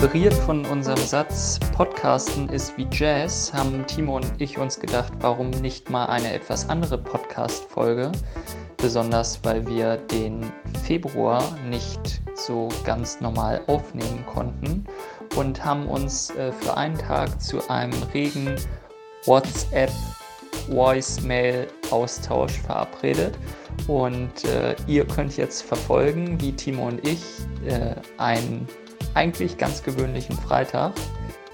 Inspiriert 0.00 0.34
von 0.34 0.64
unserem 0.64 1.04
Satz 1.04 1.58
Podcasten 1.76 2.48
ist 2.50 2.78
wie 2.78 2.86
Jazz 2.92 3.52
haben 3.52 3.84
Timo 3.88 4.14
und 4.14 4.30
ich 4.38 4.56
uns 4.56 4.78
gedacht, 4.78 5.12
warum 5.18 5.50
nicht 5.50 5.90
mal 5.90 6.06
eine 6.06 6.32
etwas 6.32 6.68
andere 6.68 6.98
Podcast-Folge. 6.98 8.12
Besonders 8.76 9.40
weil 9.42 9.66
wir 9.66 9.96
den 9.96 10.52
Februar 10.84 11.42
nicht 11.68 12.20
so 12.36 12.68
ganz 12.84 13.20
normal 13.20 13.60
aufnehmen 13.66 14.24
konnten 14.24 14.84
und 15.34 15.64
haben 15.64 15.88
uns 15.88 16.30
äh, 16.30 16.52
für 16.52 16.76
einen 16.76 16.96
Tag 16.96 17.42
zu 17.42 17.68
einem 17.68 18.00
regen 18.14 18.54
WhatsApp 19.24 19.90
Voicemail-Austausch 20.68 22.52
verabredet. 22.52 23.36
Und 23.88 24.44
äh, 24.44 24.76
ihr 24.86 25.04
könnt 25.08 25.36
jetzt 25.36 25.62
verfolgen, 25.62 26.40
wie 26.40 26.52
Timo 26.52 26.86
und 26.86 27.04
ich 27.04 27.20
äh, 27.66 27.96
einen 28.16 28.68
eigentlich 29.18 29.58
ganz 29.58 29.82
gewöhnlichen 29.82 30.36
Freitag 30.36 30.94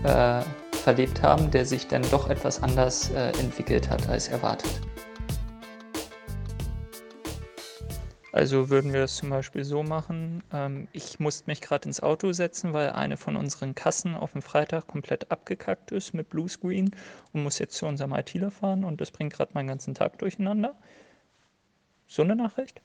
äh, 0.02 0.42
verlebt 0.72 1.22
haben, 1.22 1.50
der 1.50 1.64
sich 1.64 1.88
dann 1.88 2.02
doch 2.10 2.28
etwas 2.28 2.62
anders 2.62 3.09
äh, 3.09 3.30
entwickelt 3.41 3.88
hat 3.88 4.06
als 4.06 4.28
erwartet. 4.28 4.82
Also 8.32 8.69
würden 8.69 8.92
wir 8.92 9.05
es 9.05 9.16
zum 9.16 9.30
Beispiel 9.30 9.64
so 9.64 9.82
machen, 9.82 10.42
ähm, 10.52 10.88
ich 10.92 11.19
musste 11.20 11.45
mich 11.46 11.62
gerade 11.62 11.88
ins 11.88 12.02
Auto 12.02 12.32
setzen, 12.32 12.74
weil 12.74 12.91
eine 12.91 13.16
von 13.16 13.34
unseren 13.34 13.74
Kassen 13.74 14.14
auf 14.14 14.33
dem 14.33 14.42
Freitag 14.42 14.86
komplett 14.86 15.30
abgekackt 15.30 15.91
ist 15.91 16.12
mit 16.12 16.28
Bluescreen 16.28 16.94
und 17.33 17.44
muss 17.44 17.58
jetzt 17.58 17.77
zu 17.77 17.86
unserem 17.86 18.12
ITler 18.12 18.50
fahren 18.50 18.84
und 18.84 19.00
das 19.00 19.10
bringt 19.10 19.33
gerade 19.33 19.52
meinen 19.55 19.69
ganzen 19.69 19.94
Tag 19.94 20.19
durcheinander. 20.19 20.74
So 22.08 22.20
eine 22.20 22.36
Nachricht? 22.36 22.83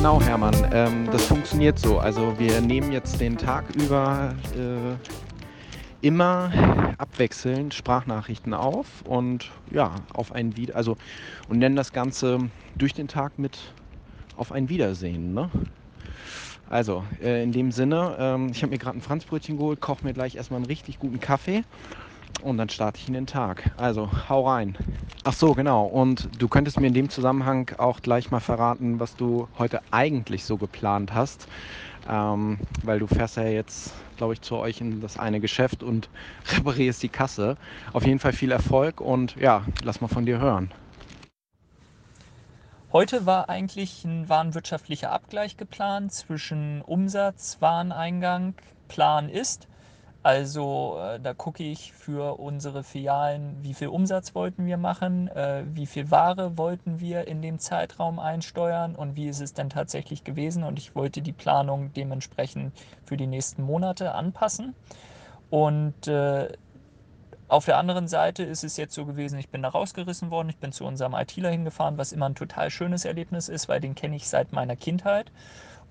Genau, 0.00 0.22
Hermann. 0.22 0.56
Ähm, 0.72 1.10
das 1.12 1.26
funktioniert 1.26 1.78
so. 1.78 1.98
Also 1.98 2.38
wir 2.38 2.62
nehmen 2.62 2.90
jetzt 2.90 3.20
den 3.20 3.36
Tag 3.36 3.66
über 3.76 4.34
äh, 4.56 4.96
immer 6.00 6.94
abwechselnd 6.96 7.74
Sprachnachrichten 7.74 8.54
auf 8.54 8.86
und 9.04 9.50
ja, 9.70 9.96
auf 10.14 10.32
ein 10.32 10.56
Wieder, 10.56 10.74
also 10.74 10.96
und 11.50 11.58
nennen 11.58 11.76
das 11.76 11.92
Ganze 11.92 12.38
durch 12.76 12.94
den 12.94 13.08
Tag 13.08 13.38
mit 13.38 13.58
auf 14.38 14.52
ein 14.52 14.70
Wiedersehen. 14.70 15.34
Ne? 15.34 15.50
Also, 16.70 17.04
äh, 17.22 17.42
in 17.42 17.52
dem 17.52 17.70
Sinne, 17.70 18.16
ähm, 18.18 18.48
ich 18.52 18.62
habe 18.62 18.70
mir 18.70 18.78
gerade 18.78 18.96
ein 18.96 19.02
Franzbrötchen 19.02 19.58
geholt, 19.58 19.82
koche 19.82 20.02
mir 20.02 20.14
gleich 20.14 20.34
erstmal 20.34 20.60
einen 20.60 20.66
richtig 20.66 20.98
guten 20.98 21.20
Kaffee 21.20 21.62
und 22.42 22.56
dann 22.58 22.68
starte 22.68 22.98
ich 23.00 23.08
in 23.08 23.14
den 23.14 23.26
Tag. 23.26 23.70
Also, 23.76 24.10
hau 24.28 24.48
rein. 24.48 24.76
Ach 25.24 25.32
so, 25.32 25.54
genau. 25.54 25.84
Und 25.84 26.28
du 26.38 26.48
könntest 26.48 26.80
mir 26.80 26.86
in 26.86 26.94
dem 26.94 27.10
Zusammenhang 27.10 27.70
auch 27.78 28.00
gleich 28.00 28.30
mal 28.30 28.40
verraten, 28.40 29.00
was 29.00 29.16
du 29.16 29.48
heute 29.58 29.80
eigentlich 29.90 30.44
so 30.44 30.56
geplant 30.56 31.12
hast. 31.12 31.46
Ähm, 32.08 32.58
weil 32.82 32.98
du 32.98 33.06
fährst 33.06 33.36
ja 33.36 33.44
jetzt, 33.44 33.92
glaube 34.16 34.32
ich, 34.32 34.40
zu 34.40 34.56
euch 34.56 34.80
in 34.80 35.00
das 35.00 35.18
eine 35.18 35.40
Geschäft 35.40 35.82
und 35.82 36.08
reparierst 36.56 37.02
die 37.02 37.08
Kasse. 37.10 37.56
Auf 37.92 38.06
jeden 38.06 38.18
Fall 38.18 38.32
viel 38.32 38.50
Erfolg 38.50 39.00
und 39.00 39.36
ja, 39.36 39.64
lass 39.84 40.00
mal 40.00 40.08
von 40.08 40.24
dir 40.24 40.40
hören. 40.40 40.70
Heute 42.92 43.26
war 43.26 43.48
eigentlich 43.48 44.04
ein 44.04 44.28
warenwirtschaftlicher 44.28 45.12
Abgleich 45.12 45.56
geplant 45.56 46.12
zwischen 46.12 46.82
Umsatz, 46.82 47.58
Wareneingang, 47.60 48.54
Plan 48.88 49.28
ist 49.28 49.68
also 50.22 50.98
äh, 51.00 51.18
da 51.18 51.32
gucke 51.32 51.64
ich 51.64 51.92
für 51.92 52.38
unsere 52.38 52.84
Filialen, 52.84 53.56
wie 53.62 53.72
viel 53.72 53.88
Umsatz 53.88 54.34
wollten 54.34 54.66
wir 54.66 54.76
machen, 54.76 55.28
äh, 55.28 55.64
wie 55.72 55.86
viel 55.86 56.10
Ware 56.10 56.58
wollten 56.58 57.00
wir 57.00 57.26
in 57.26 57.40
dem 57.40 57.58
Zeitraum 57.58 58.18
einsteuern 58.18 58.96
und 58.96 59.16
wie 59.16 59.28
ist 59.28 59.40
es 59.40 59.54
denn 59.54 59.70
tatsächlich 59.70 60.22
gewesen. 60.22 60.62
Und 60.62 60.78
ich 60.78 60.94
wollte 60.94 61.22
die 61.22 61.32
Planung 61.32 61.92
dementsprechend 61.94 62.74
für 63.04 63.16
die 63.16 63.26
nächsten 63.26 63.62
Monate 63.62 64.12
anpassen. 64.14 64.74
Und 65.48 66.06
äh, 66.06 66.52
auf 67.48 67.64
der 67.64 67.78
anderen 67.78 68.06
Seite 68.06 68.42
ist 68.42 68.62
es 68.62 68.76
jetzt 68.76 68.94
so 68.94 69.06
gewesen, 69.06 69.38
ich 69.38 69.48
bin 69.48 69.62
da 69.62 69.70
rausgerissen 69.70 70.30
worden, 70.30 70.50
ich 70.50 70.58
bin 70.58 70.70
zu 70.70 70.84
unserem 70.84 71.14
ITler 71.14 71.50
hingefahren, 71.50 71.96
was 71.98 72.12
immer 72.12 72.28
ein 72.28 72.34
total 72.34 72.70
schönes 72.70 73.06
Erlebnis 73.06 73.48
ist, 73.48 73.68
weil 73.68 73.80
den 73.80 73.94
kenne 73.94 74.16
ich 74.16 74.28
seit 74.28 74.52
meiner 74.52 74.76
Kindheit 74.76 75.32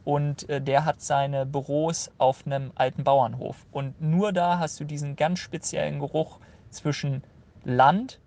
und 0.03 0.49
äh, 0.49 0.61
der 0.61 0.85
hat 0.85 1.01
seine 1.01 1.45
Büros 1.45 2.11
auf 2.17 2.45
einem 2.45 2.71
alten 2.75 3.03
Bauernhof. 3.03 3.65
Und 3.71 4.01
nur 4.01 4.33
da 4.33 4.59
hast 4.59 4.79
du 4.79 4.83
diesen 4.83 5.15
ganz 5.15 5.39
speziellen 5.39 5.99
Geruch 5.99 6.39
zwischen 6.69 7.23
Land 7.63 8.19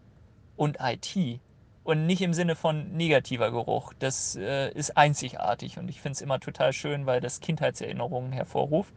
und 0.56 0.78
IT. 0.80 1.40
Und 1.84 2.06
nicht 2.06 2.22
im 2.22 2.32
Sinne 2.32 2.54
von 2.54 2.92
negativer 2.92 3.50
Geruch. 3.50 3.92
Das 3.98 4.36
äh, 4.36 4.70
ist 4.70 4.96
einzigartig 4.96 5.78
und 5.78 5.88
ich 5.88 6.00
finde 6.00 6.12
es 6.12 6.20
immer 6.20 6.38
total 6.38 6.72
schön, 6.72 7.06
weil 7.06 7.20
das 7.20 7.40
Kindheitserinnerungen 7.40 8.32
hervorruft. 8.32 8.94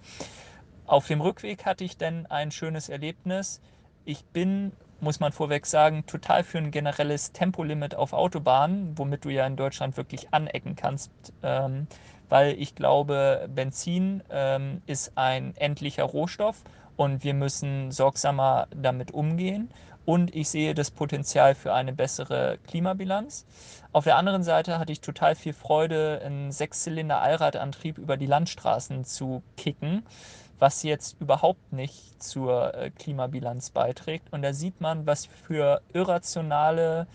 Auf 0.86 1.08
dem 1.08 1.22
Rückweg 1.22 1.66
hatte 1.66 1.84
ich 1.84 1.98
dann 1.98 2.28
ein 2.28 2.52
schönes 2.52 2.90
Erlebnis. 2.90 3.60
Ich 4.04 4.24
bin, 4.26 4.72
muss 5.00 5.20
man 5.20 5.32
vorweg 5.32 5.66
sagen, 5.66 6.06
total 6.06 6.44
für 6.44 6.60
ein 6.60 6.70
generelles 6.70 7.32
Tempolimit 7.32 7.96
auf 7.96 8.14
Autobahnen, 8.14 8.96
womit 8.96 9.26
du 9.26 9.30
ja 9.30 9.48
in 9.48 9.56
Deutschland 9.56 9.98
wirklich 9.98 10.32
anecken 10.32 10.76
kannst. 10.76 11.10
Ähm, 11.42 11.88
weil 12.30 12.60
ich 12.60 12.76
glaube, 12.76 13.48
Benzin 13.54 14.24
ähm, 14.30 14.82
ist 14.86 15.14
ein 15.16 15.56
endlicher 15.58 16.04
Rohstoff 16.04 16.64
und 16.96 17.24
wir 17.24 17.34
müssen 17.34 17.92
sorgsamer 17.92 18.68
damit 18.76 19.12
umgehen. 19.12 19.70
Und 20.06 20.36
ich 20.36 20.50
sehe 20.50 20.76
das 20.76 20.92
Potenzial 20.92 21.56
für 21.56 21.74
eine 21.74 21.92
bessere 21.92 22.60
Klimabilanz. 22.68 23.46
Auf 23.92 24.04
der 24.04 24.18
anderen 24.18 24.44
Seite 24.44 24.78
hatte 24.78 24.92
ich 24.92 25.02
total 25.02 25.34
viel 25.36 25.54
Freude, 25.54 26.22
einen 26.24 26.52
Sechszylinder-Allradantrieb 26.52 27.98
über 27.98 28.16
die 28.16 28.28
Landstraßen 28.28 29.04
zu 29.04 29.42
kicken, 29.58 30.04
was 30.60 30.84
jetzt 30.84 31.20
überhaupt 31.20 31.74
nicht 31.74 32.22
zur 32.22 32.76
äh, 32.76 32.92
Klimabilanz 32.92 33.72
beiträgt. 33.72 34.32
Und 34.32 34.44
da 34.44 34.54
sieht 34.54 34.80
man, 34.80 35.08
was 35.08 35.26
für 35.26 35.82
irrationale 35.92 37.08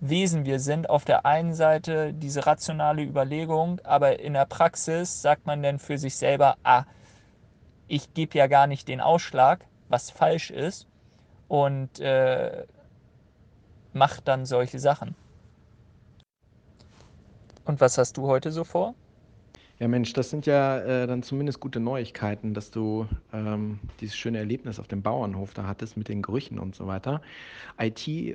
Wesen 0.00 0.44
wir 0.44 0.60
sind. 0.60 0.90
Auf 0.90 1.04
der 1.04 1.26
einen 1.26 1.54
Seite 1.54 2.12
diese 2.14 2.46
rationale 2.46 3.02
Überlegung, 3.02 3.80
aber 3.84 4.20
in 4.20 4.34
der 4.34 4.46
Praxis 4.46 5.22
sagt 5.22 5.46
man 5.46 5.62
dann 5.62 5.78
für 5.78 5.98
sich 5.98 6.16
selber, 6.16 6.56
ah, 6.62 6.84
ich 7.88 8.12
gebe 8.14 8.38
ja 8.38 8.46
gar 8.46 8.66
nicht 8.66 8.86
den 8.86 9.00
Ausschlag, 9.00 9.64
was 9.88 10.10
falsch 10.10 10.50
ist 10.50 10.86
und 11.48 11.98
äh, 12.00 12.64
macht 13.92 14.28
dann 14.28 14.46
solche 14.46 14.78
Sachen. 14.78 15.16
Und 17.64 17.80
was 17.80 17.98
hast 17.98 18.16
du 18.16 18.26
heute 18.26 18.52
so 18.52 18.64
vor? 18.64 18.94
Ja, 19.80 19.86
Mensch, 19.86 20.12
das 20.12 20.30
sind 20.30 20.44
ja 20.46 20.78
äh, 20.80 21.06
dann 21.06 21.22
zumindest 21.22 21.60
gute 21.60 21.78
Neuigkeiten, 21.78 22.52
dass 22.52 22.72
du 22.72 23.06
ähm, 23.32 23.78
dieses 24.00 24.16
schöne 24.16 24.38
Erlebnis 24.38 24.80
auf 24.80 24.88
dem 24.88 25.02
Bauernhof 25.02 25.54
da 25.54 25.68
hattest 25.68 25.96
mit 25.96 26.08
den 26.08 26.20
Gerüchen 26.20 26.58
und 26.58 26.74
so 26.74 26.88
weiter. 26.88 27.22
IT 27.78 28.08
äh, 28.08 28.34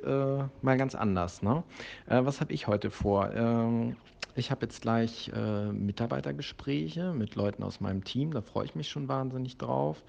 mal 0.62 0.78
ganz 0.78 0.94
anders, 0.94 1.42
ne? 1.42 1.62
Äh, 2.06 2.24
was 2.24 2.40
habe 2.40 2.54
ich 2.54 2.66
heute 2.66 2.90
vor? 2.90 3.30
Ähm, 3.34 3.94
ich 4.34 4.50
habe 4.50 4.64
jetzt 4.64 4.80
gleich 4.80 5.30
äh, 5.34 5.70
Mitarbeitergespräche 5.70 7.12
mit 7.12 7.34
Leuten 7.34 7.62
aus 7.62 7.78
meinem 7.78 8.04
Team, 8.04 8.32
da 8.32 8.40
freue 8.40 8.64
ich 8.64 8.74
mich 8.74 8.88
schon 8.88 9.08
wahnsinnig 9.08 9.58
drauf. 9.58 10.02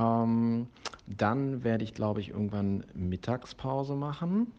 Ähm, 0.00 0.68
dann 1.06 1.64
werde 1.64 1.84
ich, 1.84 1.92
glaube 1.92 2.20
ich, 2.22 2.30
irgendwann 2.30 2.84
Mittagspause 2.94 3.94
machen. 3.94 4.50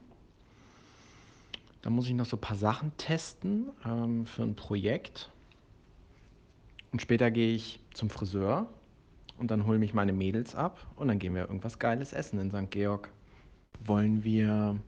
Da 1.82 1.90
muss 1.90 2.08
ich 2.08 2.14
noch 2.14 2.28
so 2.28 2.38
ein 2.38 2.42
paar 2.42 2.56
Sachen 2.56 2.96
testen 2.98 3.72
ähm, 3.84 4.28
für 4.28 4.44
ein 4.44 4.56
Projekt. 4.56 5.33
Und 6.94 7.01
später 7.01 7.31
gehe 7.31 7.56
ich 7.56 7.80
zum 7.95 8.12
Friseur 8.12 8.68
und 9.40 9.50
dann 9.50 9.66
hole 9.66 9.80
mich 9.80 9.95
meine 9.95 10.13
Mädels 10.13 10.56
ab 10.56 10.86
und 10.95 11.07
dann 11.07 11.18
gehen 11.18 11.34
wir 11.34 11.42
irgendwas 11.42 11.80
Geiles 11.80 12.13
essen 12.13 12.40
in 12.40 12.51
St. 12.51 12.69
Georg. 12.69 13.10
Wollen 13.84 14.24
wir 14.24 14.80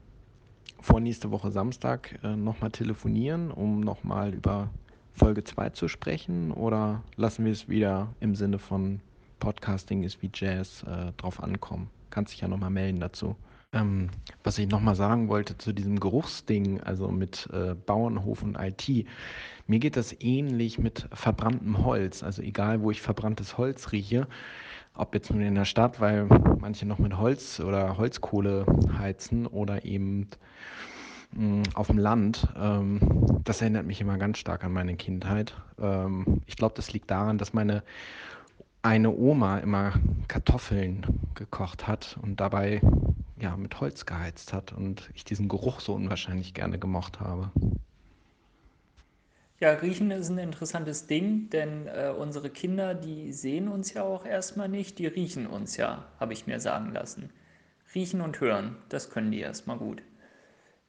vor 0.80 1.00
nächste 1.00 1.32
Woche 1.32 1.50
Samstag 1.50 2.16
äh, 2.22 2.36
nochmal 2.36 2.70
telefonieren, 2.70 3.50
um 3.50 3.80
nochmal 3.80 4.32
über 4.32 4.70
Folge 5.14 5.42
2 5.42 5.70
zu 5.70 5.88
sprechen? 5.88 6.52
Oder 6.52 7.02
lassen 7.16 7.44
wir 7.44 7.50
es 7.50 7.68
wieder 7.68 8.14
im 8.20 8.36
Sinne 8.36 8.60
von 8.60 9.00
Podcasting 9.40 10.04
ist 10.04 10.22
wie 10.22 10.30
Jazz 10.32 10.84
äh, 10.84 11.12
drauf 11.16 11.42
ankommen? 11.42 11.90
Kannst 12.10 12.32
dich 12.32 12.40
ja 12.40 12.46
nochmal 12.46 12.70
melden 12.70 13.00
dazu. 13.00 13.34
Ähm, 13.76 14.08
was 14.42 14.58
ich 14.58 14.68
nochmal 14.68 14.94
sagen 14.94 15.28
wollte 15.28 15.58
zu 15.58 15.72
diesem 15.72 16.00
Geruchsding, 16.00 16.80
also 16.80 17.08
mit 17.08 17.48
äh, 17.52 17.74
Bauernhof 17.74 18.42
und 18.42 18.56
IT. 18.58 19.06
Mir 19.66 19.78
geht 19.80 19.96
das 19.96 20.14
ähnlich 20.20 20.78
mit 20.78 21.08
verbranntem 21.12 21.84
Holz. 21.84 22.22
Also 22.22 22.42
egal, 22.42 22.80
wo 22.80 22.90
ich 22.90 23.02
verbranntes 23.02 23.58
Holz 23.58 23.92
rieche, 23.92 24.28
ob 24.94 25.14
jetzt 25.14 25.30
nun 25.30 25.42
in 25.42 25.56
der 25.56 25.64
Stadt, 25.64 26.00
weil 26.00 26.26
manche 26.60 26.86
noch 26.86 26.98
mit 26.98 27.16
Holz 27.18 27.60
oder 27.60 27.98
Holzkohle 27.98 28.64
heizen 28.96 29.46
oder 29.46 29.84
eben 29.84 30.28
mh, 31.32 31.64
auf 31.74 31.88
dem 31.88 31.98
Land, 31.98 32.48
ähm, 32.56 33.00
das 33.44 33.60
erinnert 33.60 33.86
mich 33.86 34.00
immer 34.00 34.16
ganz 34.16 34.38
stark 34.38 34.64
an 34.64 34.72
meine 34.72 34.96
Kindheit. 34.96 35.54
Ähm, 35.80 36.40
ich 36.46 36.56
glaube, 36.56 36.74
das 36.76 36.92
liegt 36.92 37.10
daran, 37.10 37.36
dass 37.36 37.52
meine 37.52 37.82
eine 38.82 39.10
Oma 39.10 39.58
immer 39.58 39.94
Kartoffeln 40.28 41.04
gekocht 41.34 41.88
hat 41.88 42.16
und 42.22 42.38
dabei 42.38 42.80
ja 43.38 43.56
mit 43.56 43.80
Holz 43.80 44.06
geheizt 44.06 44.52
hat 44.52 44.72
und 44.72 45.10
ich 45.14 45.24
diesen 45.24 45.48
Geruch 45.48 45.80
so 45.80 45.94
unwahrscheinlich 45.94 46.54
gerne 46.54 46.78
gemocht 46.78 47.20
habe. 47.20 47.50
Ja, 49.58 49.70
Riechen 49.72 50.10
ist 50.10 50.28
ein 50.28 50.38
interessantes 50.38 51.06
Ding, 51.06 51.48
denn 51.50 51.86
äh, 51.86 52.12
unsere 52.16 52.50
Kinder, 52.50 52.94
die 52.94 53.32
sehen 53.32 53.68
uns 53.68 53.92
ja 53.94 54.02
auch 54.02 54.24
erstmal 54.26 54.68
nicht, 54.68 54.98
die 54.98 55.06
riechen 55.06 55.46
uns 55.46 55.76
ja, 55.78 56.06
habe 56.20 56.32
ich 56.34 56.46
mir 56.46 56.60
sagen 56.60 56.92
lassen. 56.92 57.32
Riechen 57.94 58.20
und 58.20 58.40
hören, 58.40 58.76
das 58.90 59.10
können 59.10 59.30
die 59.30 59.40
erstmal 59.40 59.78
gut. 59.78 60.02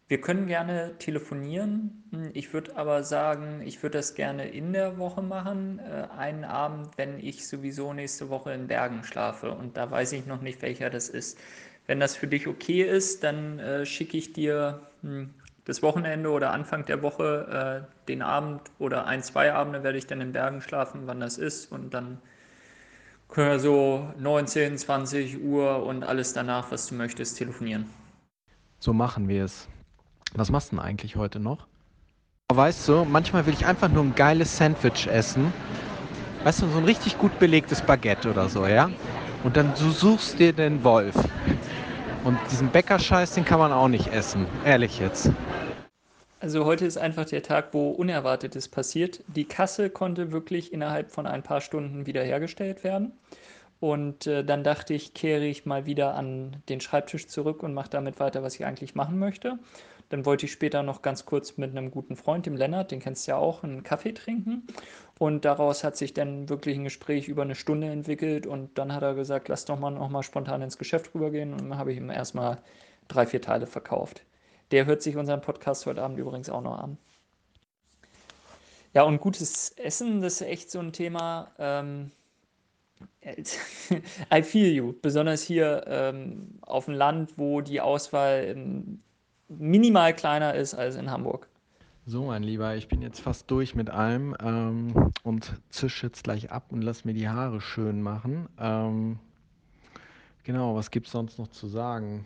Wir 0.09 0.21
können 0.21 0.47
gerne 0.47 0.97
telefonieren. 0.99 2.03
Hm, 2.11 2.31
Ich 2.33 2.53
würde 2.53 2.75
aber 2.77 3.03
sagen, 3.03 3.61
ich 3.65 3.83
würde 3.83 3.97
das 3.99 4.15
gerne 4.15 4.47
in 4.49 4.71
der 4.73 4.97
Woche 4.97 5.21
machen. 5.21 5.79
Äh, 5.79 6.07
einen 6.17 6.43
Abend, 6.45 6.97
wenn 6.97 7.19
ich 7.19 7.47
sowieso 7.47 7.93
nächste 7.93 8.29
Woche 8.29 8.53
in 8.53 8.67
Bergen 8.67 9.03
schlafe. 9.03 9.51
Und 9.51 9.77
da 9.77 9.89
weiß 9.91 10.13
ich 10.13 10.25
noch 10.25 10.41
nicht, 10.41 10.61
welcher 10.61 10.89
das 10.89 11.09
ist. 11.09 11.37
Wenn 11.87 12.01
das 12.01 12.15
für 12.15 12.27
dich 12.27 12.47
okay 12.47 12.83
ist, 12.83 13.23
dann 13.23 13.59
äh, 13.59 13.85
schicke 13.85 14.17
ich 14.17 14.33
dir 14.33 14.81
hm, 15.01 15.33
das 15.63 15.81
Wochenende 15.81 16.29
oder 16.29 16.51
Anfang 16.51 16.85
der 16.85 17.01
Woche 17.01 17.87
äh, 17.87 18.07
den 18.07 18.21
Abend 18.21 18.61
oder 18.77 19.05
ein, 19.05 19.23
zwei 19.23 19.53
Abende 19.53 19.83
werde 19.83 19.97
ich 19.97 20.05
dann 20.05 20.21
in 20.21 20.33
Bergen 20.33 20.61
schlafen, 20.61 21.01
wann 21.05 21.21
das 21.21 21.37
ist. 21.37 21.71
Und 21.71 21.93
dann 21.93 22.19
können 23.29 23.49
wir 23.51 23.59
so 23.59 24.13
19, 24.19 24.77
20 24.77 25.41
Uhr 25.41 25.83
und 25.85 26.03
alles 26.03 26.33
danach, 26.33 26.71
was 26.71 26.87
du 26.87 26.95
möchtest, 26.95 27.37
telefonieren. 27.37 27.89
So 28.79 28.93
machen 28.93 29.27
wir 29.27 29.45
es. 29.45 29.67
Was 30.33 30.51
machst 30.51 30.71
du 30.71 30.75
denn 30.75 30.85
eigentlich 30.85 31.15
heute 31.15 31.39
noch? 31.39 31.67
Weißt 32.53 32.87
du, 32.87 33.05
manchmal 33.05 33.45
will 33.45 33.53
ich 33.53 33.65
einfach 33.65 33.89
nur 33.89 34.03
ein 34.03 34.15
geiles 34.15 34.57
Sandwich 34.57 35.07
essen. 35.07 35.53
Weißt 36.43 36.61
du, 36.61 36.67
so 36.67 36.77
ein 36.77 36.85
richtig 36.85 37.17
gut 37.17 37.37
belegtes 37.39 37.81
Baguette 37.81 38.29
oder 38.29 38.47
so, 38.47 38.65
ja? 38.67 38.89
Und 39.43 39.55
dann 39.55 39.73
du 39.77 39.91
suchst 39.91 40.39
dir 40.39 40.53
den 40.53 40.83
Wolf. 40.83 41.15
Und 42.23 42.37
diesen 42.51 42.69
Bäckerscheiß, 42.69 43.33
den 43.33 43.45
kann 43.45 43.59
man 43.59 43.71
auch 43.71 43.87
nicht 43.87 44.07
essen. 44.07 44.45
Ehrlich 44.65 44.99
jetzt. 44.99 45.29
Also 46.39 46.65
heute 46.65 46.85
ist 46.85 46.97
einfach 46.97 47.25
der 47.25 47.41
Tag, 47.41 47.73
wo 47.73 47.89
Unerwartetes 47.89 48.67
passiert. 48.67 49.23
Die 49.27 49.45
Kasse 49.45 49.89
konnte 49.89 50.31
wirklich 50.31 50.73
innerhalb 50.73 51.11
von 51.11 51.25
ein 51.25 51.43
paar 51.43 51.61
Stunden 51.61 52.05
wiederhergestellt 52.05 52.83
werden. 52.83 53.13
Und 53.79 54.27
äh, 54.27 54.43
dann 54.43 54.63
dachte 54.63 54.93
ich, 54.93 55.13
kehre 55.13 55.45
ich 55.45 55.65
mal 55.65 55.85
wieder 55.85 56.15
an 56.15 56.57
den 56.67 56.81
Schreibtisch 56.81 57.27
zurück 57.27 57.63
und 57.63 57.73
mache 57.73 57.89
damit 57.89 58.19
weiter, 58.19 58.43
was 58.43 58.55
ich 58.55 58.65
eigentlich 58.65 58.95
machen 58.95 59.19
möchte. 59.19 59.59
Dann 60.09 60.25
wollte 60.25 60.45
ich 60.45 60.51
später 60.51 60.83
noch 60.83 61.01
ganz 61.01 61.25
kurz 61.25 61.57
mit 61.57 61.71
einem 61.71 61.91
guten 61.91 62.15
Freund, 62.15 62.45
dem 62.45 62.55
Lennart, 62.55 62.91
den 62.91 62.99
kennst 62.99 63.27
du 63.27 63.31
ja 63.31 63.37
auch, 63.37 63.63
einen 63.63 63.83
Kaffee 63.83 64.13
trinken. 64.13 64.65
Und 65.19 65.45
daraus 65.45 65.83
hat 65.83 65.97
sich 65.97 66.13
dann 66.13 66.47
wirklich 66.49 66.77
ein 66.77 66.83
Gespräch 66.83 67.27
über 67.27 67.41
eine 67.41 67.55
Stunde 67.55 67.87
entwickelt. 67.87 68.45
Und 68.45 68.77
dann 68.77 68.93
hat 68.93 69.03
er 69.03 69.15
gesagt, 69.15 69.47
lass 69.47 69.65
doch 69.65 69.79
mal 69.79 69.91
noch 69.91 70.09
mal 70.09 70.23
spontan 70.23 70.61
ins 70.61 70.77
Geschäft 70.77 71.13
rübergehen. 71.15 71.53
Und 71.53 71.61
dann 71.61 71.77
habe 71.77 71.91
ich 71.91 71.97
ihm 71.97 72.09
erstmal 72.09 72.59
drei, 73.07 73.25
vier 73.25 73.41
Teile 73.41 73.65
verkauft. 73.65 74.23
Der 74.71 74.85
hört 74.85 75.01
sich 75.01 75.15
unseren 75.15 75.41
Podcast 75.41 75.85
heute 75.85 76.03
Abend 76.03 76.19
übrigens 76.19 76.49
auch 76.49 76.61
noch 76.61 76.77
an. 76.77 76.97
Ja, 78.93 79.03
und 79.03 79.19
gutes 79.19 79.71
Essen, 79.77 80.21
das 80.21 80.41
ist 80.41 80.47
echt 80.47 80.71
so 80.71 80.79
ein 80.79 80.91
Thema. 80.91 81.51
Ähm, 81.57 82.11
I 84.33 84.41
feel 84.41 84.73
you. 84.73 84.93
Besonders 85.01 85.43
hier 85.43 85.83
ähm, 85.87 86.59
auf 86.61 86.85
dem 86.85 86.93
Land, 86.93 87.33
wo 87.37 87.61
die 87.61 87.81
Auswahl 87.81 88.45
ähm, 88.47 89.01
minimal 89.49 90.15
kleiner 90.15 90.55
ist 90.55 90.73
als 90.73 90.95
in 90.95 91.11
Hamburg. 91.11 91.47
So, 92.09 92.23
mein 92.23 92.41
Lieber, 92.41 92.73
ich 92.77 92.87
bin 92.87 93.01
jetzt 93.01 93.19
fast 93.19 93.51
durch 93.51 93.75
mit 93.75 93.89
allem 93.89 94.33
ähm, 94.39 95.11
und 95.23 95.51
zisch 95.67 96.03
jetzt 96.03 96.23
gleich 96.23 96.51
ab 96.53 96.71
und 96.71 96.81
lass 96.81 97.03
mir 97.03 97.13
die 97.13 97.27
Haare 97.27 97.59
schön 97.59 98.01
machen. 98.01 98.47
Ähm, 98.57 99.19
genau, 100.45 100.73
was 100.73 100.89
gibt's 100.89 101.11
sonst 101.11 101.37
noch 101.37 101.49
zu 101.49 101.67
sagen? 101.67 102.25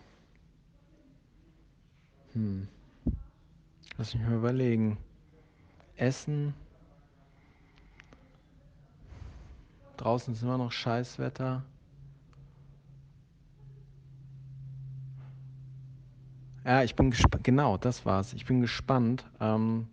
Hm, 2.33 2.67
lass 3.97 4.13
mich 4.13 4.23
mal 4.23 4.35
überlegen. 4.35 4.99
Essen, 5.95 6.53
draußen 9.97 10.35
ist 10.35 10.43
immer 10.43 10.59
noch 10.59 10.71
Scheißwetter. 10.71 11.63
Ja, 16.63 16.83
ich 16.83 16.95
bin 16.95 17.09
gespannt, 17.09 17.43
genau, 17.43 17.77
das 17.77 18.05
war's. 18.05 18.33
Ich 18.33 18.45
bin 18.45 18.61
gespannt, 18.61 19.25
ähm, 19.39 19.87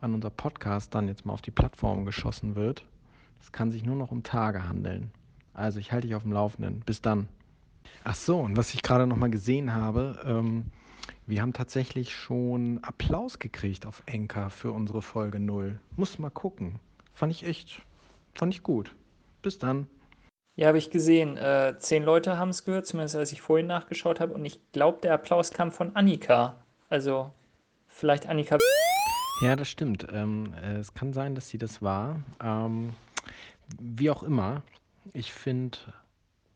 wann 0.00 0.14
unser 0.14 0.30
Podcast 0.30 0.94
dann 0.94 1.08
jetzt 1.08 1.26
mal 1.26 1.34
auf 1.34 1.42
die 1.42 1.50
Plattform 1.50 2.06
geschossen 2.06 2.56
wird. 2.56 2.86
Es 3.42 3.52
kann 3.52 3.70
sich 3.70 3.84
nur 3.84 3.94
noch 3.94 4.10
um 4.10 4.22
Tage 4.22 4.66
handeln. 4.66 5.10
Also 5.52 5.78
ich 5.78 5.92
halte 5.92 6.06
dich 6.06 6.16
auf 6.16 6.22
dem 6.22 6.32
Laufenden. 6.32 6.80
Bis 6.80 7.02
dann. 7.02 7.28
Ach 8.02 8.14
so, 8.14 8.38
und 8.40 8.56
was 8.56 8.72
ich 8.72 8.82
gerade 8.82 9.06
noch 9.06 9.16
mal 9.16 9.30
gesehen 9.30 9.74
habe, 9.74 10.22
ähm, 10.24 10.64
wir 11.26 11.42
haben 11.42 11.52
tatsächlich 11.52 12.14
schon 12.14 12.82
Applaus 12.82 13.38
gekriegt 13.38 13.84
auf 13.84 14.02
Enka 14.06 14.48
für 14.48 14.72
unsere 14.72 15.02
Folge 15.02 15.38
null. 15.38 15.80
Muss 15.96 16.18
mal 16.18 16.30
gucken. 16.30 16.80
Fand 17.12 17.30
ich 17.30 17.44
echt, 17.44 17.82
fand 18.34 18.54
ich 18.54 18.62
gut. 18.62 18.94
Bis 19.42 19.58
dann. 19.58 19.86
Ja, 20.56 20.68
habe 20.68 20.78
ich 20.78 20.90
gesehen. 20.90 21.36
Äh, 21.36 21.74
zehn 21.78 22.04
Leute 22.04 22.38
haben 22.38 22.50
es 22.50 22.64
gehört, 22.64 22.86
zumindest 22.86 23.16
als 23.16 23.32
ich 23.32 23.42
vorhin 23.42 23.66
nachgeschaut 23.66 24.20
habe. 24.20 24.34
Und 24.34 24.44
ich 24.44 24.60
glaube, 24.72 24.98
der 25.02 25.14
Applaus 25.14 25.50
kam 25.50 25.72
von 25.72 25.96
Annika. 25.96 26.54
Also 26.88 27.32
vielleicht 27.88 28.28
Annika. 28.28 28.58
Ja, 29.40 29.56
das 29.56 29.68
stimmt. 29.68 30.06
Ähm, 30.12 30.54
äh, 30.62 30.76
es 30.76 30.94
kann 30.94 31.12
sein, 31.12 31.34
dass 31.34 31.48
sie 31.48 31.58
das 31.58 31.82
war. 31.82 32.20
Ähm, 32.40 32.94
wie 33.80 34.10
auch 34.10 34.22
immer, 34.22 34.62
ich 35.12 35.32
finde, 35.32 35.78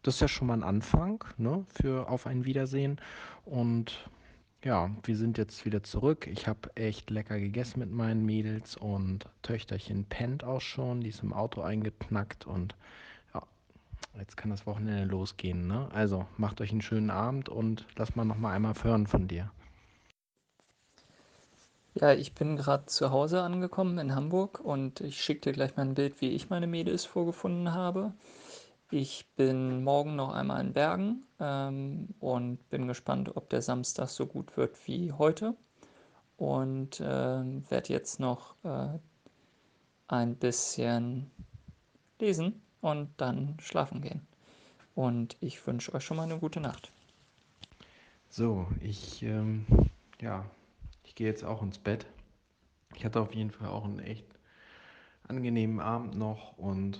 das 0.03 0.15
ist 0.15 0.21
ja 0.21 0.29
schon 0.29 0.47
mal 0.47 0.55
ein 0.55 0.63
Anfang, 0.63 1.25
ne, 1.37 1.67
für 1.81 2.09
auf 2.09 2.29
ein 2.29 2.45
Wiedersehen. 2.45 3.01
Und 3.45 4.09
ja, 4.63 4.91
wir 5.03 5.17
sind 5.17 5.39
jetzt 5.39 5.65
wieder 5.65 5.83
zurück. 5.83 6.29
Ich 6.29 6.47
habe 6.47 6.71
echt 6.77 7.11
lecker 7.11 7.41
gegessen 7.41 7.81
mit 7.81 7.91
meinen 7.91 8.25
Mädels 8.25 8.77
und 8.77 9.27
Töchterchen 9.43 10.05
pennt 10.05 10.45
auch 10.45 10.61
schon. 10.61 11.01
Die 11.01 11.09
ist 11.09 11.25
im 11.25 11.33
Auto 11.33 11.63
eingeknackt 11.63 12.47
und 12.47 12.77
jetzt 14.19 14.37
kann 14.37 14.51
das 14.51 14.67
Wochenende 14.67 15.05
losgehen, 15.05 15.67
ne? 15.67 15.89
Also 15.93 16.27
macht 16.37 16.61
euch 16.61 16.71
einen 16.71 16.83
schönen 16.83 17.11
Abend 17.11 17.49
und 17.49 17.87
lass 17.97 18.17
mal 18.17 18.25
noch 18.25 18.39
mal 18.39 18.53
einmal 18.53 18.75
hören 18.83 19.07
von 19.07 19.29
dir. 19.29 19.51
Ja, 21.95 22.13
ich 22.13 22.35
bin 22.35 22.57
gerade 22.57 22.87
zu 22.87 23.11
Hause 23.11 23.43
angekommen 23.43 23.99
in 23.99 24.15
Hamburg 24.15 24.61
und 24.61 25.01
ich 25.01 25.23
schicke 25.23 25.41
dir 25.41 25.53
gleich 25.53 25.77
mal 25.77 25.83
ein 25.83 25.95
Bild, 25.95 26.21
wie 26.21 26.31
ich 26.31 26.49
meine 26.49 26.67
Mädels 26.67 27.05
vorgefunden 27.05 27.73
habe. 27.75 28.13
Ich 28.91 29.27
bin 29.37 29.83
morgen 29.83 30.17
noch 30.17 30.33
einmal 30.33 30.61
in 30.65 30.73
Bergen 30.73 31.25
ähm, 31.41 32.15
und 32.21 32.69
bin 32.71 32.87
gespannt, 32.87 33.37
ob 33.37 33.51
der 33.51 33.63
Samstag 33.63 34.09
so 34.09 34.27
gut 34.27 34.57
wird 34.57 34.87
wie 34.87 35.13
heute. 35.13 35.55
Und 36.37 37.03
ähm, 37.05 37.69
werde 37.69 37.93
jetzt 37.93 38.21
noch 38.21 38.55
äh, 38.63 38.99
ein 40.07 40.37
bisschen 40.37 41.31
lesen 42.21 42.63
und 42.81 43.11
dann 43.17 43.57
schlafen 43.61 44.01
gehen. 44.01 44.27
Und 44.95 45.37
ich 45.41 45.65
wünsche 45.67 45.95
euch 45.95 46.05
schon 46.05 46.17
mal 46.17 46.25
eine 46.25 46.39
gute 46.39 46.61
Nacht. 46.61 46.93
So, 48.29 48.67
ich, 48.81 49.23
ähm, 49.23 49.67
ja, 50.21 50.45
ich 51.05 51.15
gehe 51.15 51.27
jetzt 51.27 51.45
auch 51.45 51.63
ins 51.63 51.79
Bett. 51.79 52.07
Ich 52.95 53.05
hatte 53.05 53.21
auf 53.21 53.35
jeden 53.35 53.51
Fall 53.51 53.69
auch 53.69 53.85
einen 53.85 54.01
echt 54.01 54.27
angenehmen 55.27 55.81
Abend 55.81 56.17
noch 56.17 56.57
und 56.59 56.99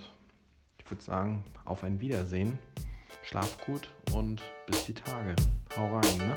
ich 0.77 0.89
würde 0.89 1.03
sagen, 1.03 1.43
auf 1.65 1.83
ein 1.83 1.99
Wiedersehen. 1.99 2.57
Schlaf 3.23 3.63
gut 3.65 3.89
und 4.13 4.41
bis 4.65 4.85
die 4.85 4.93
Tage. 4.93 5.35
Hau 5.75 5.95
rein, 5.95 6.17
ne? 6.17 6.35